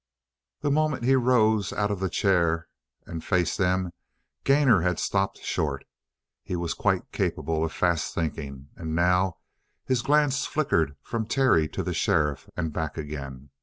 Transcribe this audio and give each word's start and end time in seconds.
The 0.61 0.71
moment 0.71 1.03
he 1.03 1.13
rose 1.15 1.71
out 1.71 1.91
of 1.91 1.99
the 1.99 2.09
chair 2.09 2.67
and 3.05 3.23
faced 3.23 3.59
them, 3.59 3.91
Gainor 4.45 4.81
had 4.81 4.97
stopped 4.97 5.37
short. 5.43 5.85
He 6.41 6.55
was 6.55 6.73
quite 6.73 7.11
capable 7.11 7.63
of 7.63 7.71
fast 7.71 8.15
thinking, 8.15 8.69
and 8.75 8.95
now 8.95 9.37
his 9.85 10.01
glance 10.01 10.47
flickered 10.47 10.95
from 11.03 11.27
Terry 11.27 11.67
to 11.67 11.83
the 11.83 11.93
sheriff 11.93 12.49
and 12.57 12.73
back 12.73 12.97
again. 12.97 13.51